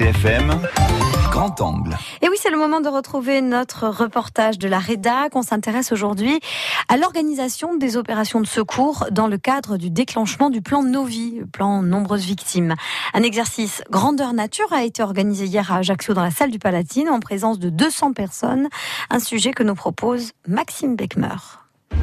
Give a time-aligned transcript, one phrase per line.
[0.00, 0.62] RCFM,
[1.30, 1.94] Grand Angle.
[2.22, 5.36] Et oui, c'est le moment de retrouver notre reportage de la REDAC.
[5.36, 6.40] On s'intéresse aujourd'hui
[6.88, 11.46] à l'organisation des opérations de secours dans le cadre du déclenchement du plan Novi, le
[11.46, 12.76] plan Nombreuses Victimes.
[13.12, 17.10] Un exercice grandeur nature a été organisé hier à Ajaccio dans la salle du Palatine
[17.10, 18.68] en présence de 200 personnes.
[19.10, 21.36] Un sujet que nous propose Maxime Beckmer.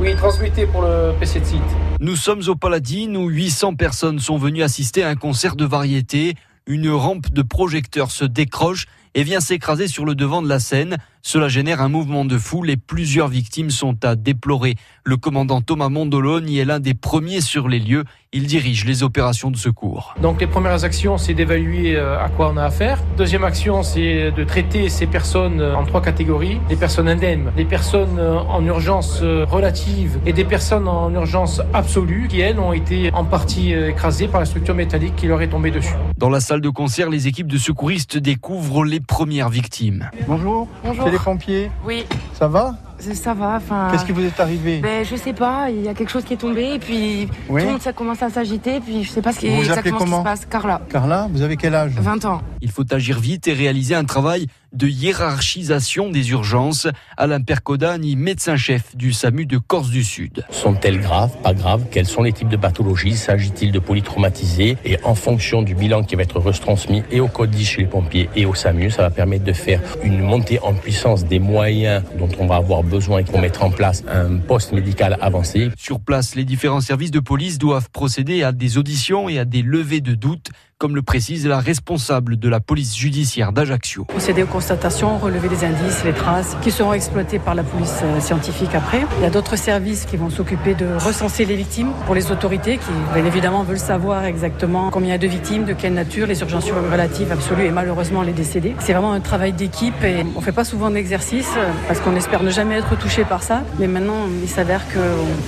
[0.00, 1.60] Oui, transmettez pour le PC de site.
[2.00, 6.36] Nous sommes au Paladine où 800 personnes sont venues assister à un concert de variété.
[6.66, 10.96] Une rampe de projecteurs se décroche et vient s'écraser sur le devant de la scène.
[11.24, 14.74] Cela génère un mouvement de foule et plusieurs victimes sont à déplorer.
[15.04, 18.02] Le commandant Thomas Mondoloni est l'un des premiers sur les lieux.
[18.32, 20.14] Il dirige les opérations de secours.
[20.20, 22.98] Donc les premières actions, c'est d'évaluer euh, à quoi on a affaire.
[23.16, 26.58] Deuxième action, c'est de traiter ces personnes euh, en trois catégories.
[26.68, 32.26] Les personnes indemnes, les personnes euh, en urgence relative et des personnes en urgence absolue
[32.28, 35.70] qui, elles, ont été en partie écrasées par la structure métallique qui leur est tombée
[35.70, 35.94] dessus.
[36.16, 40.10] Dans la salle de concert, les équipes de secouristes découvrent les premières victimes.
[40.26, 40.68] Bonjour.
[40.84, 41.04] Bonjour.
[41.04, 41.70] C'est les pompiers.
[41.84, 42.74] Oui, Ça va
[43.14, 43.56] ça va.
[43.56, 45.70] Enfin, Qu'est-ce qui vous est arrivé ben, je sais pas.
[45.70, 47.60] Il y a quelque chose qui est tombé et puis Oui.
[47.60, 48.80] tout le monde ça commence à s'agiter.
[48.80, 50.46] Puis je sais pas ce qui Vous vous exactement ce qui se passe.
[50.46, 52.42] Carla, Carla, vous avez quel âge 20 ans.
[52.60, 56.86] Il faut agir vite et réaliser un travail de hiérarchisation des urgences.
[57.16, 60.44] Alain Percodani, médecin-chef du SAMU de Corse du Sud.
[60.50, 61.84] Sont-elles graves, pas graves?
[61.90, 63.16] Quels sont les types de pathologies?
[63.16, 64.78] S'agit-il de polytraumatisés?
[64.84, 67.88] Et en fonction du bilan qui va être retransmis et au code 10 chez les
[67.88, 72.02] pompiers et au SAMU, ça va permettre de faire une montée en puissance des moyens
[72.22, 75.70] dont on va avoir besoin pour mettre en place un poste médical avancé.
[75.76, 79.62] Sur place, les différents services de police doivent procéder à des auditions et à des
[79.62, 80.50] levées de doutes,
[80.82, 84.02] comme le précise la responsable de la police judiciaire d'Ajaccio.
[84.02, 88.18] procéder aux constatations, relever les indices, les traces qui seront exploitées par la police euh,
[88.18, 89.02] scientifique après.
[89.18, 92.78] Il y a d'autres services qui vont s'occuper de recenser les victimes pour les autorités
[92.78, 96.26] qui, bien évidemment, veulent savoir exactement combien il y a de victimes, de quelle nature,
[96.26, 98.74] les urgences relatives absolues et malheureusement les décédés.
[98.80, 102.42] C'est vraiment un travail d'équipe et on fait pas souvent d'exercice euh, parce qu'on espère
[102.42, 103.62] ne jamais être touché par ça.
[103.78, 104.98] Mais maintenant, il s'avère que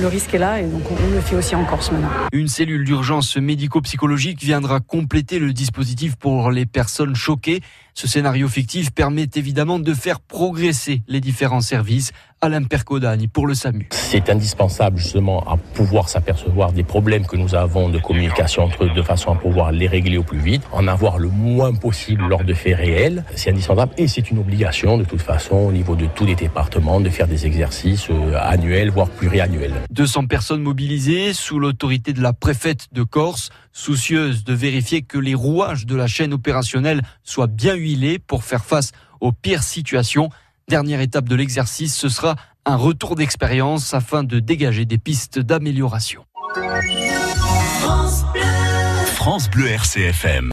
[0.00, 2.08] le risque est là et donc on le fait aussi en Corse maintenant.
[2.32, 7.60] Une cellule d'urgence médico-psychologique viendra compléter le dispositif pour les personnes choquées.
[7.94, 12.12] Ce scénario fictif permet évidemment de faire progresser les différents services.
[12.42, 13.86] Alain Percodani pour le SAMU.
[13.90, 18.90] C'est indispensable justement à pouvoir s'apercevoir des problèmes que nous avons de communication entre eux
[18.96, 22.42] de façon à pouvoir les régler au plus vite, en avoir le moins possible lors
[22.42, 23.26] de faits réels.
[23.36, 27.02] C'est indispensable et c'est une obligation de toute façon au niveau de tous les départements
[27.02, 29.74] de faire des exercices euh, annuels voire pluriannuels.
[29.90, 35.34] 200 personnes mobilisées sous l'autorité de la préfète de Corse, soucieuse de vérifier que les
[35.34, 40.30] rouages de la chaîne opérationnelle soient bien huilés pour faire face aux pires situations.
[40.70, 46.24] Dernière étape de l'exercice, ce sera un retour d'expérience afin de dégager des pistes d'amélioration.
[49.06, 50.48] France Bleu RCFM.